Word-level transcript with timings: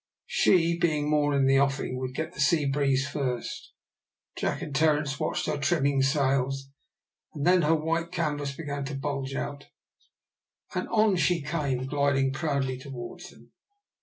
She 0.25 0.79
being 0.79 1.07
more 1.11 1.35
in 1.37 1.45
the 1.45 1.59
offing, 1.59 1.99
would 1.99 2.15
get 2.15 2.33
the 2.33 2.39
sea 2.41 2.65
breeze 2.65 3.07
first. 3.07 3.71
Jack 4.35 4.63
and 4.63 4.73
Terence 4.75 5.19
watched 5.19 5.45
her 5.45 5.59
trimming 5.59 6.01
sails, 6.01 6.71
and 7.35 7.45
then 7.45 7.61
her 7.61 7.75
white 7.75 8.11
canvas 8.11 8.51
began 8.55 8.83
to 8.85 8.95
bulge 8.95 9.35
out, 9.35 9.67
and 10.73 10.87
on 10.89 11.17
she 11.17 11.43
came 11.43 11.85
gliding 11.85 12.33
proudly 12.33 12.79
towards 12.79 13.29
them. 13.29 13.51